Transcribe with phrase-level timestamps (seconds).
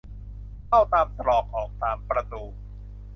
[0.67, 2.43] เข้าตามตรอกออกตามประตู